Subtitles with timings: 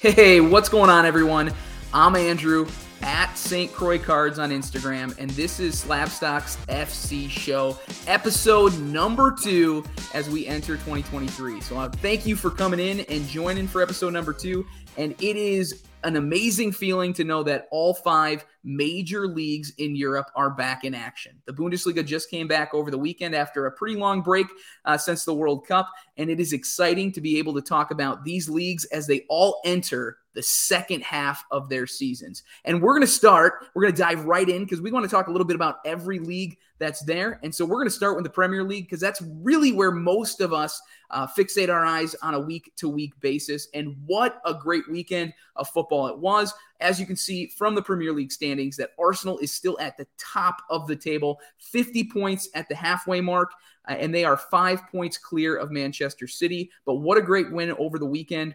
[0.00, 1.52] Hey, what's going on, everyone?
[1.92, 2.68] I'm Andrew
[3.02, 3.72] at St.
[3.72, 9.82] Croix Cards on Instagram, and this is Slabstox FC Show, episode number two
[10.14, 11.60] as we enter 2023.
[11.62, 14.64] So, uh, thank you for coming in and joining for episode number two.
[14.96, 20.30] And it is an amazing feeling to know that all five major leagues in Europe
[20.36, 21.40] are back in action.
[21.46, 24.46] The Bundesliga just came back over the weekend after a pretty long break
[24.84, 28.24] uh, since the World Cup, and it is exciting to be able to talk about
[28.24, 32.44] these leagues as they all enter the second half of their seasons.
[32.64, 35.10] And we're going to start, we're going to dive right in because we want to
[35.10, 37.40] talk a little bit about every league that's there.
[37.42, 40.40] And so we're going to start with the Premier League because that's really where most
[40.40, 43.66] of us uh, fixate our eyes on a week to week basis.
[43.74, 46.54] And what a great weekend of football it was.
[46.80, 50.06] As you can see from the Premier League standings, that Arsenal is still at the
[50.18, 53.52] top of the table, 50 points at the halfway mark,
[53.88, 56.70] uh, and they are five points clear of Manchester City.
[56.86, 58.54] But what a great win over the weekend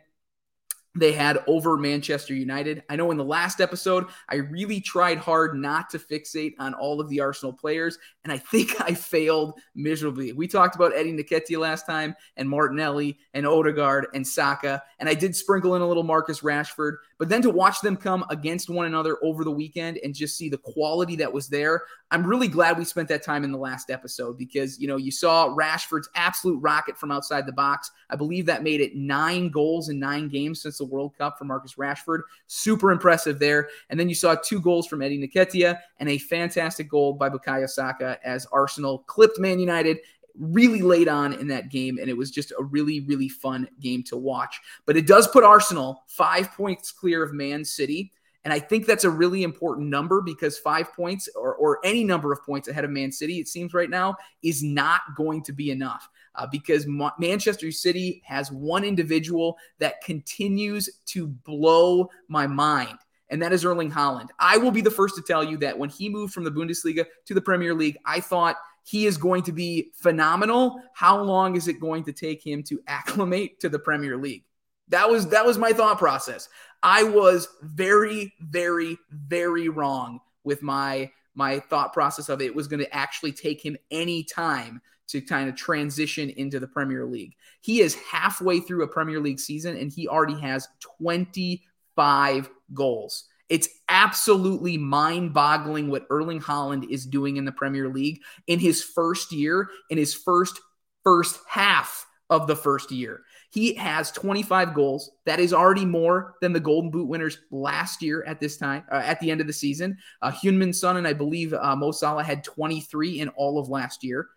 [0.96, 2.84] they had over Manchester United.
[2.90, 7.02] I know in the last episode, I really tried hard not to fixate on all
[7.02, 10.34] of the Arsenal players, and I think I failed miserably.
[10.34, 15.16] We talked about Eddie Nketiah last time, and Martinelli, and Odegaard, and Saka, and I
[15.16, 18.86] did sprinkle in a little Marcus Rashford, but then to watch them come against one
[18.86, 22.78] another over the weekend and just see the quality that was there, I'm really glad
[22.78, 26.60] we spent that time in the last episode because, you know, you saw Rashford's absolute
[26.60, 27.90] rocket from outside the box.
[28.12, 31.46] I believe that made it nine goals in nine games since the World Cup for
[31.46, 32.20] Marcus Rashford.
[32.46, 33.70] Super impressive there.
[33.90, 37.68] And then you saw two goals from Eddie Nketiah and a fantastic goal by Bukayo
[37.68, 39.98] Saka as Arsenal clipped Man United
[40.38, 44.04] really late on in that game, and it was just a really, really fun game
[44.04, 44.60] to watch.
[44.86, 48.12] But it does put Arsenal five points clear of Man City.
[48.46, 52.34] And I think that's a really important number because five points or, or any number
[52.34, 55.72] of points ahead of Man City, it seems right now, is not going to be
[55.72, 62.98] enough uh, because Ma- Manchester City has one individual that continues to blow my mind.
[63.30, 64.28] And that is Erling Haaland.
[64.40, 67.06] I will be the first to tell you that when he moved from the Bundesliga
[67.26, 70.82] to the Premier League, I thought he is going to be phenomenal.
[70.94, 74.44] How long is it going to take him to acclimate to the Premier League?
[74.90, 76.50] That was that was my thought process.
[76.82, 82.80] I was very very very wrong with my my thought process of it, was going
[82.80, 87.36] to actually take him any time to kind of transition into the Premier League.
[87.62, 90.68] He is halfway through a Premier League season and he already has
[91.00, 93.26] 25 goals.
[93.50, 98.84] It's absolutely mind boggling what Erling Haaland is doing in the Premier League in his
[98.84, 100.60] first year, in his first
[101.04, 103.22] first half of the first year.
[103.54, 105.12] He has 25 goals.
[105.26, 108.96] That is already more than the Golden Boot winners last year at this time, uh,
[108.96, 110.00] at the end of the season.
[110.24, 114.04] Uh, Heung-min Son and I believe uh, Mo Salah had 23 in all of last
[114.04, 114.28] year.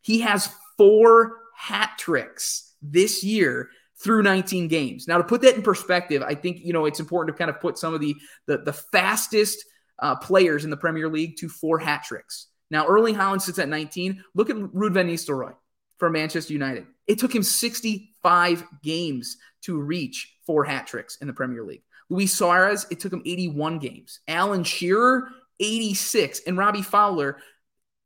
[0.00, 0.48] He has
[0.78, 5.06] four hat tricks this year through 19 games.
[5.06, 7.60] Now, to put that in perspective, I think you know it's important to kind of
[7.60, 9.62] put some of the the, the fastest
[9.98, 12.46] uh, players in the Premier League to four hat tricks.
[12.70, 14.24] Now, Erling Haaland sits at 19.
[14.34, 15.54] Look at Ruud van Nistelrooy
[15.98, 16.86] from Manchester United.
[17.06, 21.82] It took him 65 games to reach four hat tricks in the Premier League.
[22.08, 24.20] Luis Suarez, it took him 81 games.
[24.28, 25.28] Alan Shearer,
[25.60, 26.40] 86.
[26.46, 27.38] And Robbie Fowler,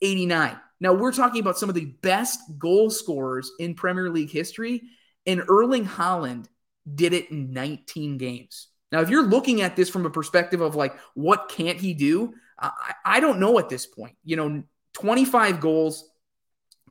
[0.03, 0.59] 89.
[0.81, 4.83] Now, we're talking about some of the best goal scorers in Premier League history,
[5.27, 6.47] and Erling Haaland
[6.95, 8.69] did it in 19 games.
[8.93, 12.33] Now, if you're looking at this from a perspective of like, what can't he do?
[12.59, 14.17] I, I don't know at this point.
[14.25, 14.63] You know,
[14.95, 16.09] 25 goals,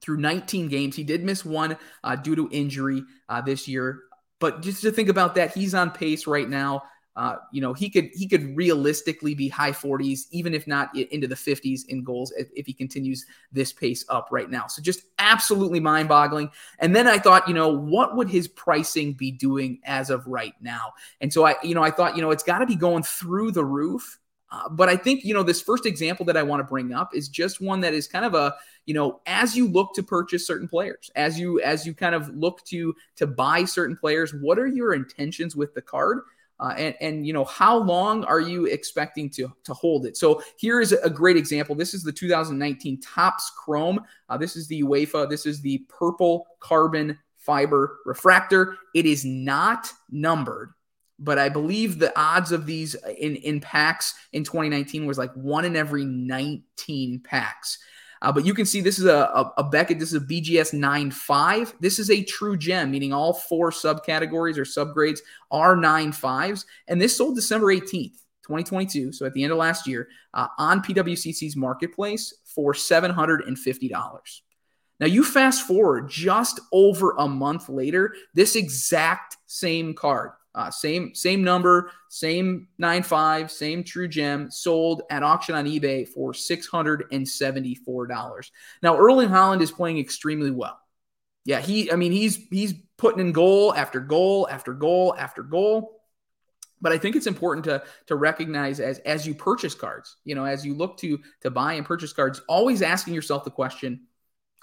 [0.01, 0.95] through 19 games.
[0.95, 4.03] He did miss one uh, due to injury uh, this year,
[4.39, 6.83] but just to think about that, he's on pace right now.
[7.17, 11.27] Uh, you know, he could he could realistically be high 40s, even if not into
[11.27, 14.67] the 50s in goals, if, if he continues this pace up right now.
[14.67, 16.51] So just absolutely mind-boggling.
[16.77, 20.53] And then I thought, you know, what would his pricing be doing as of right
[20.61, 20.93] now?
[21.19, 23.49] And so I, you know, I thought, you know, it's got to be going through
[23.49, 24.19] the roof.
[24.49, 27.13] Uh, but I think, you know, this first example that I want to bring up
[27.13, 30.47] is just one that is kind of a you know as you look to purchase
[30.47, 34.57] certain players as you as you kind of look to to buy certain players what
[34.57, 36.21] are your intentions with the card?
[36.59, 40.17] Uh, and and you know how long are you expecting to to hold it?
[40.17, 41.75] So here is a great example.
[41.75, 43.99] This is the 2019 Topps Chrome.
[44.27, 48.77] Uh, this is the uefa this is the purple carbon fiber refractor.
[48.95, 50.73] It is not numbered
[51.19, 55.65] but I believe the odds of these in in packs in 2019 was like one
[55.65, 57.79] in every 19 packs.
[58.21, 59.99] Uh, but you can see this is a, a, a, Beckett.
[59.99, 61.73] This is a BGS 9.5.
[61.79, 65.19] This is a true gem, meaning all four subcategories or subgrades
[65.51, 66.65] are 9.5s.
[66.87, 69.11] And this sold December 18th, 2022.
[69.11, 74.41] So at the end of last year uh, on PWCC's marketplace for $750.
[74.99, 81.13] Now you fast forward just over a month later, this exact same card Uh, same
[81.13, 86.65] same number, same nine five, same true gem, sold at auction on eBay for six
[86.65, 88.51] hundred and seventy four dollars.
[88.81, 90.79] Now Erling Haaland is playing extremely well.
[91.45, 96.01] Yeah, he I mean he's he's putting in goal after goal after goal after goal.
[96.81, 100.45] But I think it's important to to recognize as as you purchase cards, you know,
[100.45, 104.07] as you look to to buy and purchase cards, always asking yourself the question,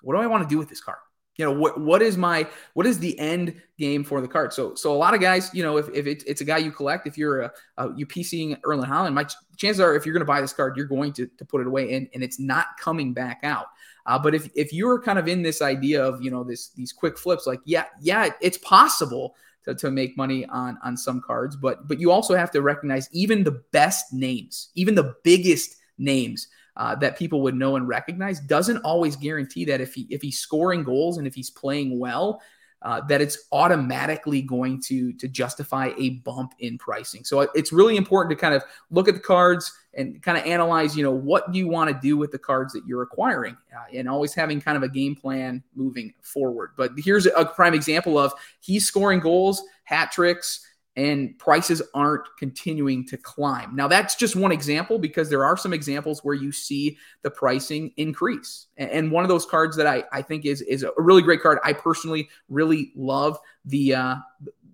[0.02, 0.98] what do I want to do with this card?
[1.36, 4.52] You know what what is my what is the end game for the card?
[4.52, 6.70] So so a lot of guys you know if, if it, it's a guy you
[6.70, 9.26] collect if you're a, a you pcing Erling Haaland, my
[9.56, 11.66] chances are if you're going to buy this card you're going to, to put it
[11.66, 13.66] away and, and it's not coming back out.
[14.06, 16.92] Uh, but if if you're kind of in this idea of you know this these
[16.92, 19.34] quick flips like yeah yeah it's possible
[19.64, 23.08] to, to make money on on some cards but but you also have to recognize
[23.12, 28.40] even the best names even the biggest names uh, that people would know and recognize
[28.40, 32.40] doesn't always guarantee that if he if he's scoring goals and if he's playing well,
[32.82, 37.24] uh, that it's automatically going to to justify a bump in pricing.
[37.24, 40.96] So it's really important to kind of look at the cards and kind of analyze,
[40.96, 43.84] you know, what do you want to do with the cards that you're acquiring, uh,
[43.96, 46.70] and always having kind of a game plan moving forward.
[46.76, 53.06] But here's a prime example of he's scoring goals, hat tricks and prices aren't continuing
[53.06, 53.74] to climb.
[53.74, 57.92] Now, that's just one example because there are some examples where you see the pricing
[57.96, 58.66] increase.
[58.76, 61.58] And one of those cards that I, I think is, is a really great card,
[61.64, 64.16] I personally really love the, uh,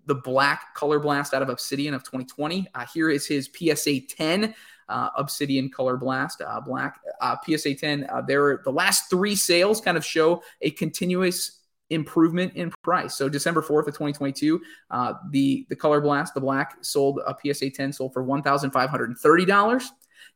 [0.06, 2.66] the black color blast out of Obsidian of 2020.
[2.74, 4.54] Uh, here is his PSA 10.
[4.88, 8.08] Uh, Obsidian Color Blast uh, Black uh, PSA 10.
[8.10, 11.59] Uh, there, the last three sales kind of show a continuous
[11.90, 13.14] improvement in price.
[13.14, 14.60] So December 4th of 2022,
[14.90, 19.84] uh, the the Color Blast, the black, sold a PSA 10 sold for $1,530.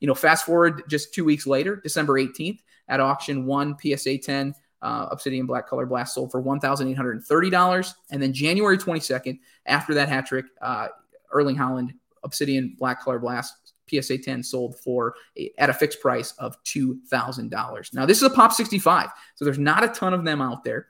[0.01, 2.59] You know, fast forward just two weeks later, December 18th,
[2.89, 7.95] at auction, one PSA 10 uh, Obsidian Black Color Blast sold for $1,830.
[8.11, 10.89] And then January 22nd, after that hat trick, uh,
[11.33, 11.93] Erling Haaland
[12.23, 17.95] Obsidian Black Color Blast PSA 10 sold for a, at a fixed price of $2,000.
[17.95, 20.89] Now, this is a Pop 65, so there's not a ton of them out there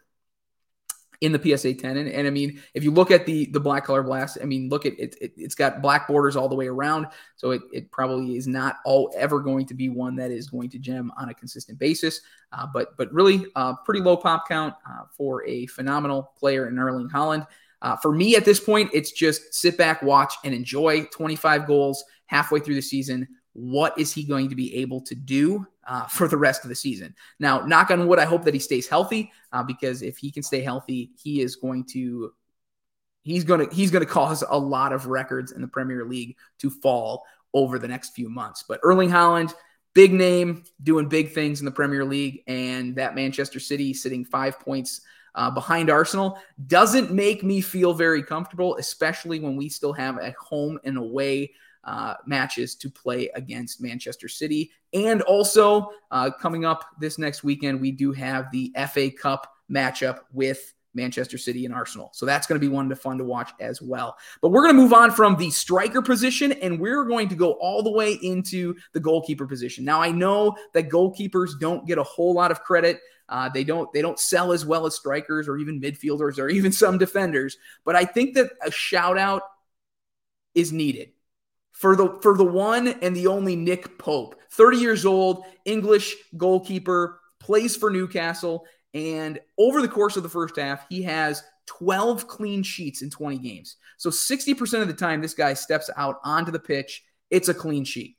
[1.20, 1.96] in the PSA 10.
[1.96, 4.68] And, and, I mean, if you look at the the black color blast, I mean,
[4.68, 7.06] look at it, it has got black borders all the way around.
[7.36, 10.70] So it, it probably is not all ever going to be one that is going
[10.70, 12.20] to gem on a consistent basis.
[12.52, 16.78] Uh, but but really uh, pretty low pop count uh, for a phenomenal player in
[16.78, 17.46] Erling Haaland.
[17.82, 22.02] Uh, for me at this point, it's just sit back, watch, and enjoy 25 goals
[22.26, 23.28] halfway through the season.
[23.52, 25.66] What is he going to be able to do?
[25.86, 27.14] Uh, for the rest of the season.
[27.38, 30.42] Now, knock on wood, I hope that he stays healthy uh, because if he can
[30.42, 32.32] stay healthy, he is going to
[33.22, 36.36] he's going to he's going to cause a lot of records in the Premier League
[36.58, 38.64] to fall over the next few months.
[38.66, 39.54] But Erling Haaland,
[39.94, 44.58] big name, doing big things in the Premier League, and that Manchester City sitting five
[44.60, 45.00] points.
[45.36, 46.38] Uh, behind Arsenal
[46.68, 51.50] doesn't make me feel very comfortable, especially when we still have a home and away
[51.84, 54.70] uh, matches to play against Manchester City.
[54.92, 60.20] And also, uh, coming up this next weekend, we do have the FA Cup matchup
[60.32, 62.10] with Manchester City and Arsenal.
[62.14, 64.16] So that's going to be one to fun to watch as well.
[64.40, 67.52] But we're going to move on from the striker position and we're going to go
[67.54, 69.84] all the way into the goalkeeper position.
[69.84, 73.00] Now I know that goalkeepers don't get a whole lot of credit.
[73.28, 76.70] Uh, they don't they don't sell as well as strikers or even midfielders or even
[76.70, 77.56] some defenders.
[77.84, 79.42] But I think that a shout out
[80.54, 81.13] is needed
[81.74, 87.20] for the for the one and the only Nick Pope, 30 years old, English goalkeeper,
[87.40, 88.64] plays for Newcastle,
[88.94, 93.38] and over the course of the first half, he has 12 clean sheets in 20
[93.38, 93.76] games.
[93.96, 97.84] So 60% of the time this guy steps out onto the pitch, it's a clean
[97.84, 98.16] sheet.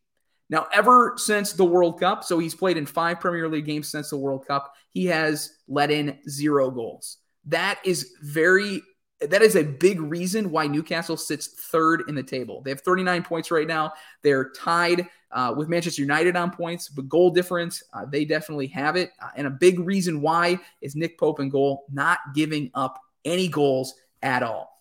[0.50, 4.10] Now, ever since the World Cup, so he's played in five Premier League games since
[4.10, 7.18] the World Cup, he has let in zero goals.
[7.46, 8.82] That is very
[9.30, 12.62] that is a big reason why Newcastle sits third in the table.
[12.62, 13.94] They have 39 points right now.
[14.22, 18.96] They're tied uh, with Manchester United on points, but goal difference, uh, they definitely have
[18.96, 19.12] it.
[19.22, 23.48] Uh, and a big reason why is Nick Pope and goal, not giving up any
[23.48, 24.75] goals at all.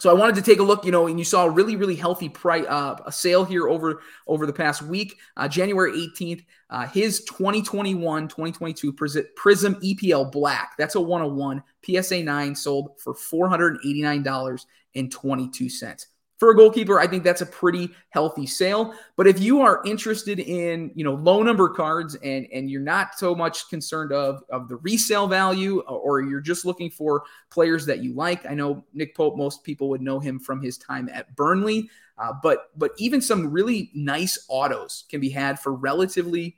[0.00, 1.96] So I wanted to take a look, you know, and you saw a really, really
[1.96, 6.44] healthy price, uh, a sale here over over the past week, uh, January 18th.
[6.70, 16.06] Uh, his 2021-2022 Prism EPL Black, that's a 101 PSA 9 sold for $489.22
[16.38, 18.94] for a goalkeeper, I think that's a pretty healthy sale.
[19.16, 23.18] But if you are interested in, you know, low number cards and and you're not
[23.18, 28.04] so much concerned of of the resale value, or you're just looking for players that
[28.04, 29.36] you like, I know Nick Pope.
[29.36, 33.50] Most people would know him from his time at Burnley, uh, but but even some
[33.50, 36.56] really nice autos can be had for relatively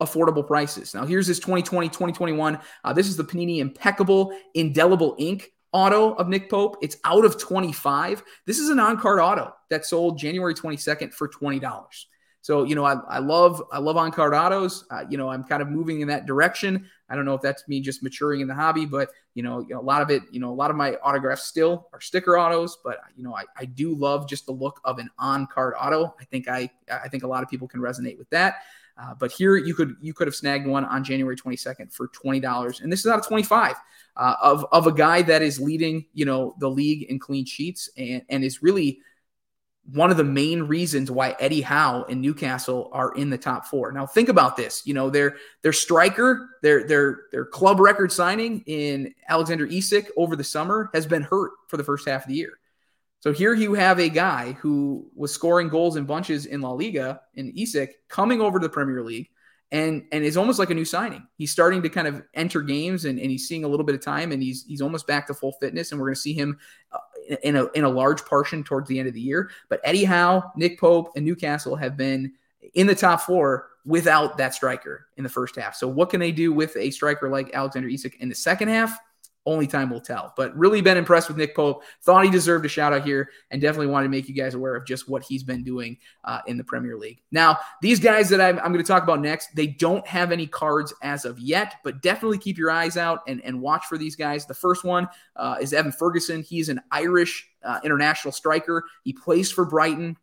[0.00, 0.94] affordable prices.
[0.94, 2.58] Now, here's his 2020 2021.
[2.84, 6.76] Uh, this is the Panini Impeccable Indelible Ink auto of Nick Pope.
[6.82, 8.22] It's out of 25.
[8.46, 12.04] This is an on card auto that sold January 22nd for $20.
[12.42, 14.84] So, you know, I, I love I love on card autos.
[14.90, 16.90] Uh, you know, I'm kind of moving in that direction.
[17.08, 19.80] I don't know if that's me just maturing in the hobby, but you know, a
[19.80, 22.98] lot of it, you know, a lot of my autographs still are sticker autos, but
[23.16, 26.16] you know, I, I do love just the look of an on card auto.
[26.20, 28.56] I think I I think a lot of people can resonate with that.
[29.02, 32.38] Uh, but here you could you could have snagged one on January 22nd for twenty
[32.38, 33.74] dollars, and this is out of 25
[34.16, 37.90] uh, of of a guy that is leading you know the league in clean sheets
[37.96, 39.00] and and is really
[39.92, 43.90] one of the main reasons why Eddie Howe and Newcastle are in the top four.
[43.90, 44.82] Now think about this.
[44.86, 50.36] You know, their their striker, their their their club record signing in Alexander Isak over
[50.36, 52.58] the summer has been hurt for the first half of the year.
[53.22, 57.20] So here you have a guy who was scoring goals in bunches in La Liga
[57.34, 59.28] in Isak coming over to the Premier League
[59.70, 61.24] and and is almost like a new signing.
[61.38, 64.00] He's starting to kind of enter games and, and he's seeing a little bit of
[64.00, 66.58] time and he's he's almost back to full fitness and we're going to see him
[66.90, 66.98] uh,
[67.44, 69.50] in a in a large portion towards the end of the year.
[69.68, 72.32] But Eddie Howe, Nick Pope, and Newcastle have been
[72.74, 75.76] in the top four without that striker in the first half.
[75.76, 78.98] So what can they do with a striker like Alexander Isak in the second half?
[79.44, 80.32] Only time will tell.
[80.36, 81.82] But really been impressed with Nick Pope.
[82.02, 84.76] Thought he deserved a shout out here and definitely wanted to make you guys aware
[84.76, 87.20] of just what he's been doing uh, in the Premier League.
[87.32, 90.46] Now, these guys that I'm, I'm going to talk about next, they don't have any
[90.46, 94.14] cards as of yet, but definitely keep your eyes out and, and watch for these
[94.14, 94.46] guys.
[94.46, 96.42] The first one uh, is Evan Ferguson.
[96.42, 98.84] He's an Irish uh, international striker.
[99.02, 100.16] He plays for Brighton.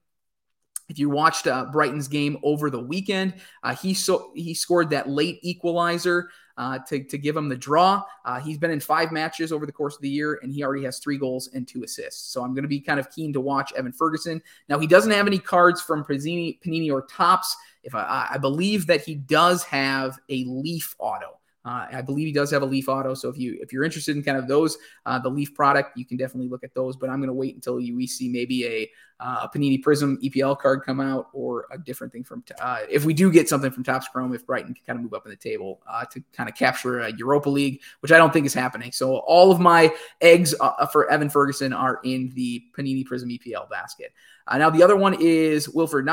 [0.88, 5.08] If you watched uh, Brighton's game over the weekend, uh, he so he scored that
[5.08, 8.04] late equalizer uh, to, to give him the draw.
[8.26, 10.84] Uh, he's been in five matches over the course of the year, and he already
[10.84, 12.32] has three goals and two assists.
[12.34, 14.42] So I'm going to be kind of keen to watch Evan Ferguson.
[14.68, 17.56] Now, he doesn't have any cards from Panini, Panini or Topps.
[17.82, 21.40] If I, I believe that he does have a Leaf auto.
[21.64, 24.16] Uh, I believe he does have a Leaf Auto, so if you if you're interested
[24.16, 26.96] in kind of those, uh, the Leaf product, you can definitely look at those.
[26.96, 28.90] But I'm going to wait until you, we see maybe a,
[29.20, 33.06] uh, a Panini Prism EPL card come out or a different thing from uh, if
[33.06, 35.30] we do get something from Topps Chrome, if Brighton can kind of move up in
[35.30, 38.54] the table uh, to kind of capture a Europa League, which I don't think is
[38.54, 38.92] happening.
[38.92, 43.70] So all of my eggs uh, for Evan Ferguson are in the Panini Prism EPL
[43.70, 44.14] basket.
[44.52, 46.06] now the other one is Wilfried.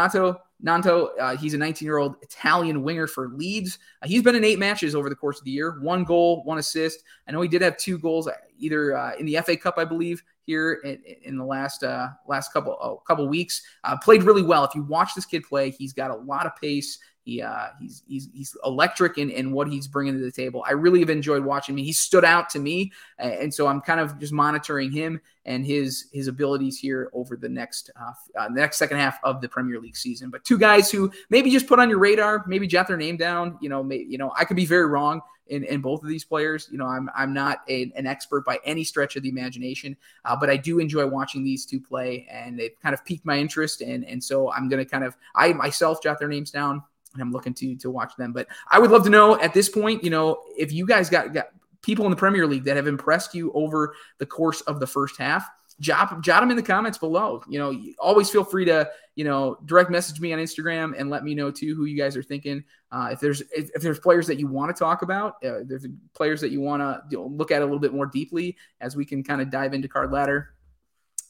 [0.65, 3.79] Gnonto, uh, he's a 19 year old Italian winger for Leeds.
[4.03, 6.59] Uh, he's been in eight matches over the course of the year, one goal, one
[6.59, 7.03] assist.
[7.29, 9.85] I know he did have two goals, uh, either uh, in the FA Cup, I
[9.85, 13.63] believe, here in, in the last uh, last couple oh, couple weeks.
[13.85, 14.65] Uh, played really well.
[14.65, 16.99] If you watch this kid play, he's got a lot of pace.
[17.27, 20.65] He uh, he's he's he's electric in, in what he's bringing to the table.
[20.65, 21.85] I really have enjoyed watching him.
[21.85, 26.07] He stood out to me, and so I'm kind of just monitoring him and his
[26.13, 29.97] his abilities here over the next uh, uh, next second half of the Premier League
[29.97, 30.31] season.
[30.31, 33.59] But two guys who maybe just put on your radar, maybe jot their name down.
[33.61, 36.25] You know, may, you know, I could be very wrong in, in both of these
[36.25, 36.69] players.
[36.71, 40.37] You know, I'm I'm not a, an expert by any stretch of the imagination, uh,
[40.37, 43.81] but I do enjoy watching these two play, and they've kind of piqued my interest,
[43.81, 46.85] and and so I'm going to kind of I myself jot their names down
[47.17, 48.33] and I'm looking to to watch them.
[48.33, 51.35] But I would love to know at this point, you know, if you guys got
[51.35, 51.49] got
[51.87, 55.17] people in the Premier League that have impressed you over the course of the first
[55.19, 55.49] half.
[55.79, 57.43] Jot, jot them in the comments below.
[57.49, 61.23] You know, always feel free to, you know, direct message me on Instagram and let
[61.23, 62.65] me know too who you guys are thinking.
[62.91, 65.87] Uh, if there's if, if, there's players that you want to talk about, uh, there's
[66.15, 68.97] players that you want to you know, look at a little bit more deeply as
[68.97, 70.56] we can kind of dive into card ladder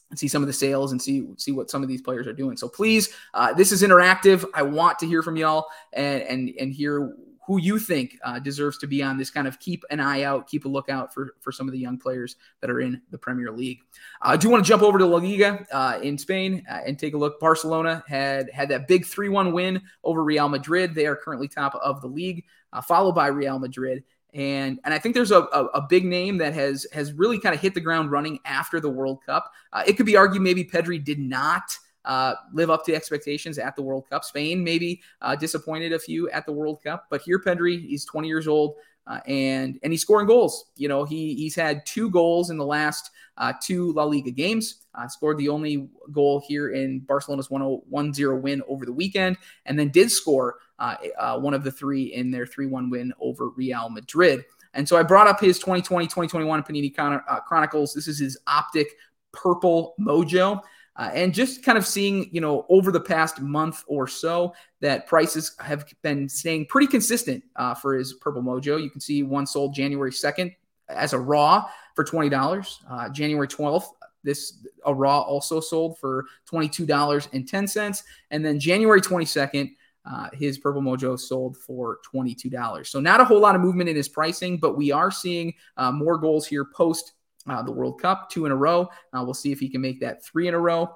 [0.09, 2.33] and see some of the sales and see see what some of these players are
[2.33, 2.57] doing.
[2.57, 4.45] So please, uh, this is interactive.
[4.53, 7.13] I want to hear from y'all and and and hear
[7.47, 10.47] who you think uh, deserves to be on this kind of keep an eye out,
[10.47, 13.51] keep a lookout for for some of the young players that are in the Premier
[13.51, 13.79] League.
[14.21, 16.99] Uh, I do want to jump over to La Liga uh, in Spain uh, and
[16.99, 17.39] take a look.
[17.39, 20.93] Barcelona had had that big three one win over Real Madrid.
[20.93, 24.03] They are currently top of the league, uh, followed by Real Madrid.
[24.33, 27.55] And, and I think there's a, a, a, big name that has has really kind
[27.55, 29.51] of hit the ground running after the World Cup.
[29.71, 31.63] Uh, it could be argued maybe Pedri did not
[32.03, 34.23] uh, live up to expectations at the World Cup.
[34.23, 38.27] Spain maybe uh, disappointed a few at the World Cup, but here Pedri, he's 20
[38.27, 38.75] years old.
[39.07, 40.65] Uh, and and he's scoring goals.
[40.75, 44.83] You know, he he's had two goals in the last uh, two La Liga games.
[44.93, 49.89] Uh, scored the only goal here in Barcelona's 1-0 win over the weekend, and then
[49.89, 54.45] did score one of the three in their 3-1 win over Real Madrid.
[54.73, 57.93] And so I brought up his 2020-2021 Panini uh, Chronicles.
[57.93, 58.87] This is his optic
[59.31, 60.61] purple mojo.
[60.97, 65.05] Uh, and just kind of seeing, you know, over the past month or so that
[65.05, 68.81] prices have been staying pretty consistent uh, for his Purple Mojo.
[68.81, 70.55] You can see one sold January 2nd
[70.89, 72.77] as a raw for $20.
[72.89, 73.89] Uh, January 12th,
[74.23, 78.03] this a raw also sold for $22.10.
[78.31, 79.75] And then January 22nd,
[80.09, 82.87] uh, his Purple Mojo sold for $22.
[82.87, 85.91] So not a whole lot of movement in his pricing, but we are seeing uh,
[85.91, 87.13] more goals here post
[87.47, 88.89] uh, the World Cup, two in a row.
[89.13, 90.89] Uh, we'll see if he can make that three in a row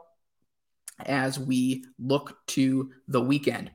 [1.06, 3.72] as we look to the weekend.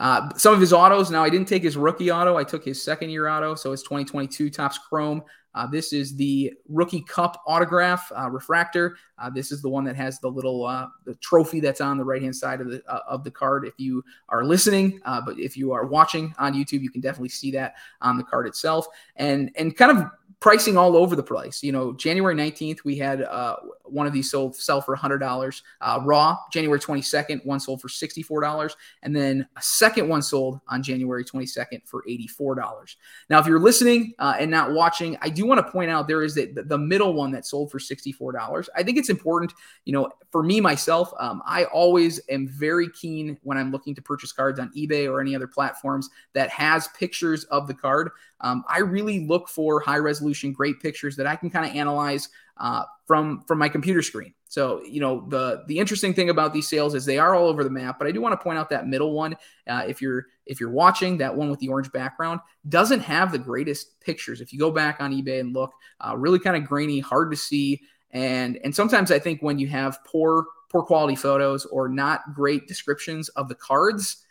[0.00, 1.10] Uh, some of his autos.
[1.10, 2.36] Now, I didn't take his rookie auto.
[2.36, 3.54] I took his second year auto.
[3.54, 5.22] So it's 2022 Topps Chrome.
[5.56, 8.98] Uh, this is the rookie cup autograph uh, refractor.
[9.18, 12.04] Uh, this is the one that has the little uh, the trophy that's on the
[12.04, 13.66] right hand side of the uh, of the card.
[13.66, 17.30] If you are listening, uh but if you are watching on YouTube, you can definitely
[17.30, 18.86] see that on the card itself.
[19.16, 21.62] And and kind of pricing all over the place.
[21.62, 26.00] You know, January 19th, we had uh, one of these sold sell for $100 uh,
[26.04, 26.36] raw.
[26.52, 28.72] January 22nd, one sold for $64.
[29.02, 32.96] And then a second one sold on January 22nd for $84.
[33.30, 36.22] Now, if you're listening uh, and not watching, I do want to point out there
[36.22, 38.68] is the, the middle one that sold for $64.
[38.76, 39.54] I think it's important,
[39.86, 44.02] you know, for me myself, um, I always am very keen when I'm looking to
[44.02, 48.10] purchase cards on eBay or any other platforms that has pictures of the card.
[48.40, 52.28] Um, I really look for high resolution, great pictures that I can kind of analyze
[52.58, 54.32] uh, from from my computer screen.
[54.48, 57.64] So you know the the interesting thing about these sales is they are all over
[57.64, 57.98] the map.
[57.98, 59.36] But I do want to point out that middle one.
[59.66, 63.38] Uh, if you're if you're watching that one with the orange background, doesn't have the
[63.38, 64.40] greatest pictures.
[64.40, 67.36] If you go back on eBay and look, uh, really kind of grainy, hard to
[67.36, 67.82] see.
[68.12, 72.66] And and sometimes I think when you have poor poor quality photos or not great
[72.66, 74.25] descriptions of the cards,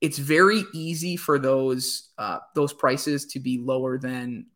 [0.00, 4.46] it's very easy for those uh, those prices to be lower than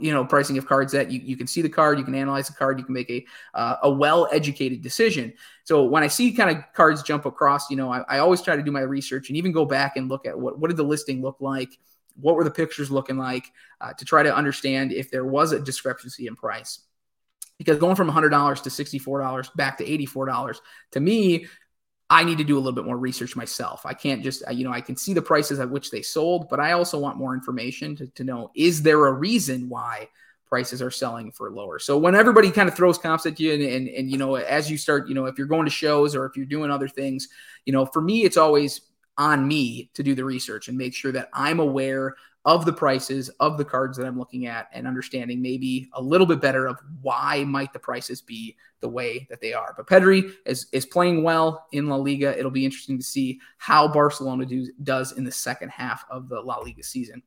[0.00, 2.46] you know pricing of cards that you, you can see the card you can analyze
[2.46, 3.24] the card you can make a
[3.54, 5.32] uh, a well educated decision.
[5.64, 8.56] So when i see kind of cards jump across you know I, I, always try
[8.56, 10.84] to do my research and even go back and look at what, what did the
[10.84, 11.76] listing look like?
[12.16, 15.58] What were the pictures looking like uh, to try to understand if there was a
[15.58, 16.80] discrepancy in price?
[17.58, 20.56] Because going from $100 to $64 back to $84
[20.92, 21.46] to me
[22.10, 23.86] I need to do a little bit more research myself.
[23.86, 26.48] I can't just, uh, you know, I can see the prices at which they sold,
[26.50, 30.08] but I also want more information to, to know is there a reason why
[30.46, 31.78] prices are selling for lower?
[31.78, 34.70] So when everybody kind of throws comps at you and, and, and, you know, as
[34.70, 37.28] you start, you know, if you're going to shows or if you're doing other things,
[37.64, 38.82] you know, for me, it's always
[39.16, 43.30] on me to do the research and make sure that I'm aware of the prices
[43.40, 46.78] of the cards that I'm looking at and understanding maybe a little bit better of
[47.00, 49.74] why might the prices be the way that they are.
[49.76, 52.38] But Pedri is is playing well in La Liga.
[52.38, 56.40] It'll be interesting to see how Barcelona do, does in the second half of the
[56.40, 57.22] La Liga season.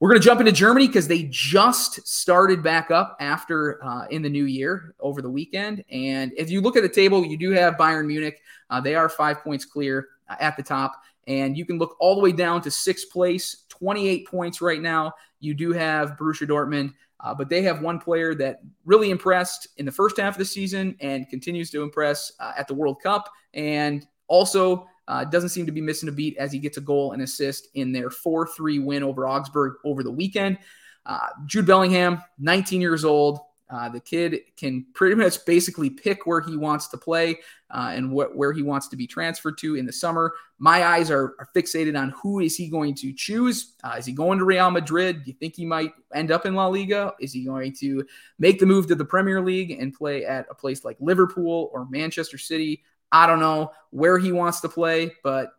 [0.00, 4.22] We're going to jump into Germany because they just started back up after uh, in
[4.22, 5.82] the new year over the weekend.
[5.90, 8.40] And if you look at the table, you do have Bayern Munich.
[8.70, 11.02] Uh, they are five points clear uh, at the top.
[11.26, 15.12] And you can look all the way down to sixth place, 28 points right now.
[15.40, 19.86] You do have Borussia Dortmund, uh, but they have one player that really impressed in
[19.86, 23.30] the first half of the season and continues to impress uh, at the World Cup.
[23.54, 27.12] And also uh, doesn't seem to be missing a beat as he gets a goal
[27.12, 30.58] and assist in their 4 3 win over Augsburg over the weekend.
[31.06, 36.40] Uh, Jude Bellingham, 19 years old, uh, the kid can pretty much basically pick where
[36.40, 37.38] he wants to play
[37.70, 40.32] uh, and wh- where he wants to be transferred to in the summer.
[40.58, 43.74] My eyes are, are fixated on who is he going to choose.
[43.84, 45.24] Uh, is he going to Real Madrid?
[45.24, 47.12] Do you think he might end up in La Liga?
[47.20, 48.04] Is he going to
[48.38, 51.86] make the move to the Premier League and play at a place like Liverpool or
[51.90, 52.82] Manchester City?
[53.12, 55.52] I don't know where he wants to play, but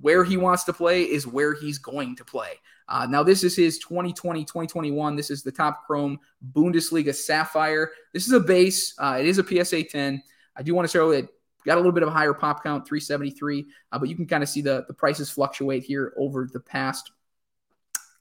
[0.00, 2.52] where he wants to play is where he's going to play.
[2.88, 5.16] Uh, now, this is his 2020 2021.
[5.16, 6.18] This is the Topps Chrome
[6.52, 7.90] Bundesliga Sapphire.
[8.12, 10.22] This is a base, uh, it is a PSA 10.
[10.56, 11.28] I do want to show it.
[11.64, 14.42] Got a little bit of a higher pop count, 373, uh, but you can kind
[14.42, 17.12] of see the, the prices fluctuate here over the past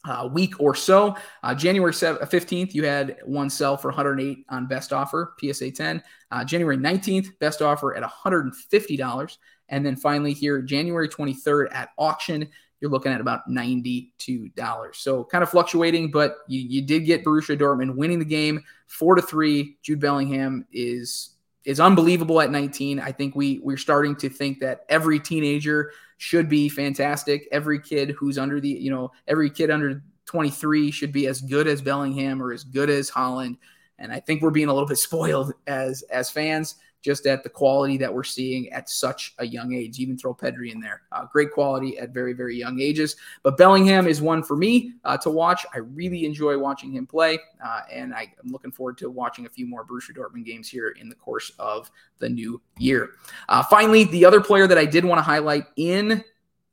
[0.05, 1.15] uh, week or so.
[1.43, 6.03] Uh, January 15th, uh, you had one sell for 108 on best offer, PSA 10.
[6.31, 9.37] Uh, January 19th, best offer at $150.
[9.71, 12.47] And then finally, here, January 23rd at auction,
[12.81, 14.95] you're looking at about $92.
[14.95, 19.15] So kind of fluctuating, but you, you did get Borussia Dortmund winning the game four
[19.15, 19.77] to three.
[19.81, 21.29] Jude Bellingham is
[21.63, 22.99] is unbelievable at 19.
[22.99, 27.47] I think we we're starting to think that every teenager should be fantastic.
[27.51, 31.67] Every kid who's under the, you know, every kid under 23 should be as good
[31.67, 33.57] as Bellingham or as good as Haaland.
[33.99, 37.49] And I think we're being a little bit spoiled as as fans just at the
[37.49, 39.99] quality that we're seeing at such a young age.
[39.99, 41.01] Even throw Pedri in there.
[41.11, 43.15] Uh, great quality at very, very young ages.
[43.43, 45.65] But Bellingham is one for me uh, to watch.
[45.73, 49.49] I really enjoy watching him play, uh, and I, am looking forward to watching a
[49.49, 53.11] few more Borussia Dortmund games here in the course of the new year.
[53.49, 56.23] Uh, finally, the other player that I did want to highlight in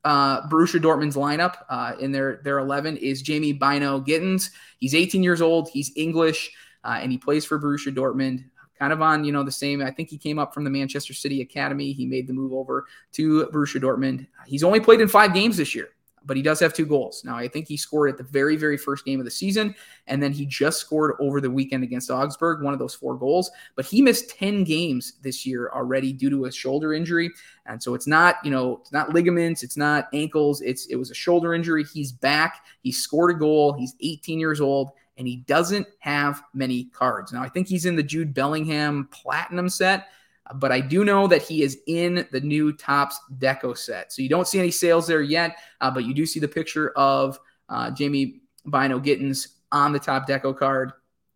[0.04, 4.50] uh, Borussia Dortmund's lineup uh, in their their 11 is Jamie Bynoe-Gittens.
[4.78, 5.68] He's 18 years old.
[5.70, 6.52] He's English.
[6.84, 8.44] Uh, and he plays for Borussia Dortmund
[8.78, 9.82] kind of on you know the same.
[9.82, 11.92] I think he came up from the Manchester City academy.
[11.92, 14.26] He made the move over to Borussia Dortmund.
[14.46, 15.88] He's only played in five games this year.
[16.28, 17.22] but he does have two goals.
[17.24, 19.74] Now, I think he scored at the very, very first game of the season,
[20.06, 23.50] and then he just scored over the weekend against Augsburg, one of those four goals.
[23.76, 27.30] But he missed 10 games this year already due to a shoulder injury.
[27.64, 31.10] And so it's not, you know, it's not ligaments, it's not ankles, it's it was
[31.10, 31.84] a shoulder injury.
[31.84, 32.64] He's back.
[32.82, 33.72] He scored a goal.
[33.72, 37.32] He's 18 years old and he doesn't have many cards.
[37.32, 40.06] Now, I think he's in the Jude Bellingham Platinum set,
[40.54, 44.12] but I do know that he is in the new Topps Deco set.
[44.12, 46.90] So you don't see any sales there yet, uh, but you do see the picture
[46.90, 50.92] of uh, Jamie Bynoe Gittens on the Topps Deco card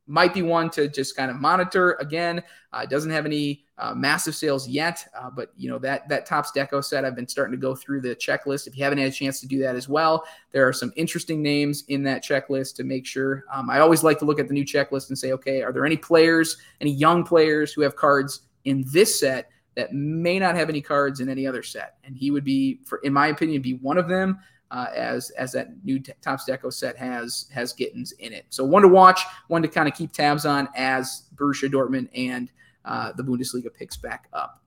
[0.06, 1.92] might be one to just kind of monitor.
[2.00, 6.26] Again, uh, doesn't have any uh, massive sales yet, uh, but you know that that
[6.26, 7.04] Topps Deco set.
[7.04, 8.66] I've been starting to go through the checklist.
[8.66, 11.42] If you haven't had a chance to do that as well, there are some interesting
[11.42, 13.44] names in that checklist to make sure.
[13.52, 15.86] Um, I always like to look at the new checklist and say, okay, are there
[15.86, 20.68] any players, any young players who have cards in this set that may not have
[20.68, 21.96] any cards in any other set?
[22.04, 24.38] And he would be, for in my opinion, be one of them
[24.72, 28.46] uh, as as that new t- Topps Deco set has has Gittens in it.
[28.48, 32.50] So one to watch, one to kind of keep tabs on as Borussia Dortmund and
[32.84, 34.58] uh, the Bundesliga picks back up.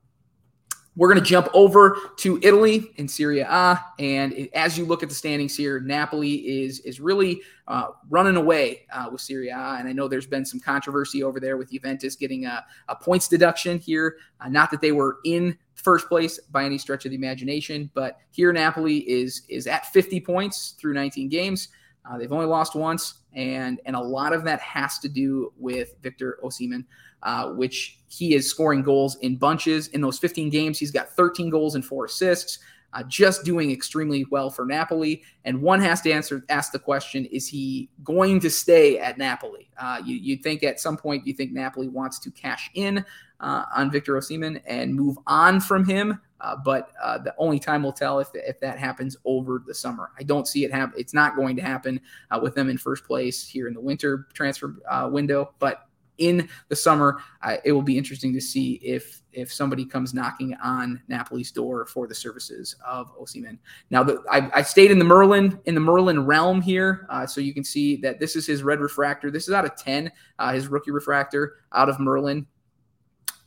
[0.98, 5.10] We're going to jump over to Italy in Serie A, and as you look at
[5.10, 9.58] the standings here, Napoli is is really uh, running away uh, with Serie A.
[9.58, 13.28] And I know there's been some controversy over there with Juventus getting a, a points
[13.28, 14.18] deduction here.
[14.40, 18.18] Uh, not that they were in first place by any stretch of the imagination, but
[18.32, 21.70] here Napoli is is at 50 points through 19 games.
[22.04, 25.96] Uh, they've only lost once, and and a lot of that has to do with
[26.02, 26.86] Victor Osimhen,
[27.22, 30.80] uh, which he is scoring goals in bunches in those 15 games.
[30.80, 32.60] He's got 13 goals and four assists,
[32.94, 35.22] uh, just doing extremely well for Napoli.
[35.44, 39.70] And one has to answer ask the question: Is he going to stay at Napoli?
[39.78, 43.06] Uh, you you think at some point you think Napoli wants to cash in
[43.40, 46.20] uh, on Victor Osimhen and move on from him.
[46.42, 50.12] Uh, but uh, the only time will tell if, if that happens over the summer.
[50.20, 50.94] I don't see it happen.
[50.98, 54.28] It's not going to happen uh, with them in first place here in the winter
[54.34, 55.54] transfer uh, window.
[55.60, 60.14] But in the summer, uh, it will be interesting to see if if somebody comes
[60.14, 63.58] knocking on Napoli's door for the services of Osimhen.
[63.90, 67.42] Now, the, I, I, stayed in the Merlin in the Merlin realm here, uh, so
[67.42, 69.30] you can see that this is his red refractor.
[69.30, 70.10] This is out of ten,
[70.54, 72.48] his rookie refractor out of Merlin.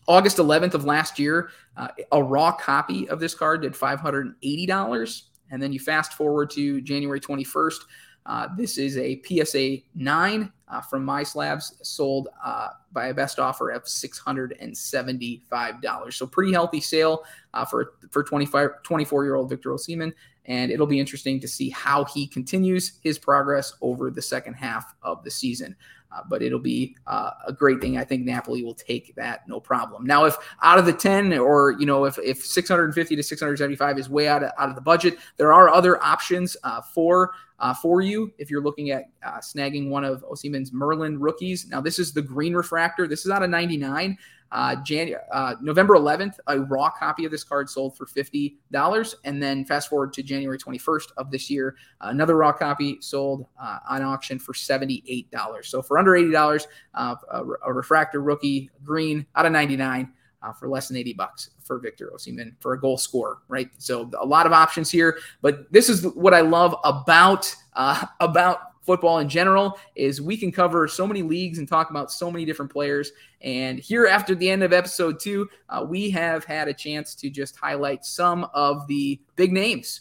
[0.08, 5.22] August 11th of last year, uh, a raw copy of this card did $580.
[5.50, 7.80] And then you fast forward to January 21st.
[8.26, 13.70] Uh, this is a PSA 9 uh, from MySlabs, sold uh, by a best offer
[13.70, 16.12] of $675.
[16.12, 20.12] So pretty healthy sale uh, for for 25 24 year old Victor Osimhen,
[20.44, 24.94] and it'll be interesting to see how he continues his progress over the second half
[25.02, 25.74] of the season.
[26.10, 27.98] Uh, but it'll be uh, a great thing.
[27.98, 30.06] I think Napoli will take that no problem.
[30.06, 34.08] Now, if out of the 10 or, you know, if, if 650 to 675 is
[34.08, 38.00] way out of, out of the budget, there are other options uh, for uh, for
[38.00, 41.66] you if you're looking at uh, snagging one of Osimhen's Merlin rookies.
[41.68, 43.06] Now, this is the green refractor.
[43.06, 44.16] This is out of 99.
[44.50, 49.14] Uh, Jan- uh, November 11th, a raw copy of this card sold for $50.
[49.24, 53.78] And then fast forward to January 21st of this year, another raw copy sold uh,
[53.88, 55.26] on auction for $78.
[55.62, 60.68] So for under $80, uh, a, a, refractor rookie green out of 99 uh, for
[60.68, 63.68] less than 80 bucks for Victor Osimhen for a goal scorer, right?
[63.78, 68.67] So a lot of options here, but this is what I love about uh, about
[68.88, 72.46] football in general is we can cover so many leagues and talk about so many
[72.46, 73.12] different players.
[73.42, 77.28] And here, after the end of episode two, uh, we have had a chance to
[77.28, 80.00] just highlight some of the big names.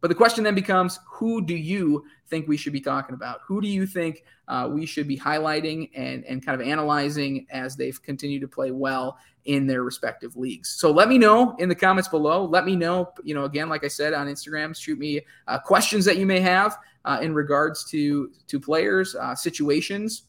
[0.00, 3.42] But the question then becomes who do you think we should be talking about?
[3.46, 7.76] Who do you think uh, we should be highlighting and, and kind of analyzing as
[7.76, 10.70] they've continued to play well in their respective leagues?
[10.70, 12.44] So let me know in the comments below.
[12.44, 16.04] Let me know, you know, again, like I said on Instagram, shoot me uh, questions
[16.06, 20.24] that you may have uh, in regards to, to players, uh, situations.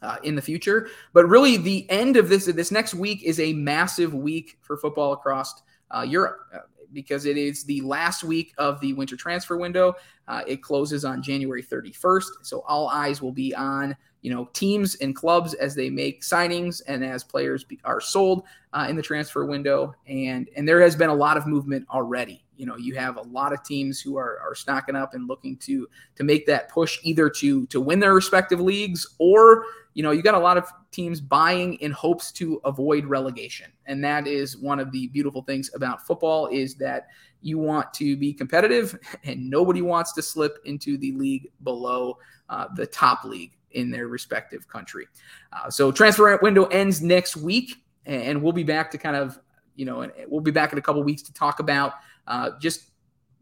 [0.00, 3.52] Uh, in the future, but really the end of this this next week is a
[3.54, 6.38] massive week for football across uh, Europe
[6.92, 9.94] because it is the last week of the winter transfer window.
[10.26, 14.96] Uh, it closes on January 31st, so all eyes will be on you know teams
[14.96, 19.02] and clubs as they make signings and as players be, are sold uh, in the
[19.02, 19.94] transfer window.
[20.06, 22.44] And and there has been a lot of movement already.
[22.58, 25.56] You know, you have a lot of teams who are are stocking up and looking
[25.58, 29.64] to to make that push either to to win their respective leagues or
[29.98, 33.72] you know, you got a lot of teams buying in hopes to avoid relegation.
[33.86, 37.08] And that is one of the beautiful things about football is that
[37.40, 42.16] you want to be competitive and nobody wants to slip into the league below
[42.48, 45.08] uh, the top league in their respective country.
[45.52, 49.36] Uh, so transfer window ends next week and we'll be back to kind of,
[49.74, 51.94] you know, and we'll be back in a couple weeks to talk about
[52.28, 52.90] uh, just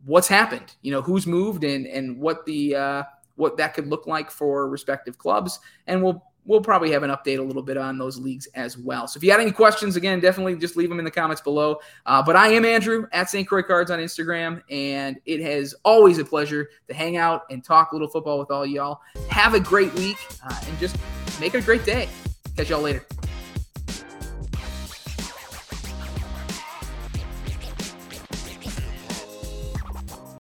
[0.06, 3.02] what's happened, you know, who's moved and and what the uh,
[3.34, 7.38] what that could look like for respective clubs, and we'll we'll probably have an update
[7.38, 9.06] a little bit on those leagues as well.
[9.08, 11.80] So if you had any questions, again, definitely just leave them in the comments below.
[12.06, 13.46] Uh, but I am Andrew at St.
[13.46, 17.90] Croix Cards on Instagram, and it has always a pleasure to hang out and talk
[17.90, 19.00] a little football with all y'all.
[19.28, 20.96] Have a great week uh, and just
[21.40, 22.08] make a great day.
[22.56, 23.04] Catch y'all later.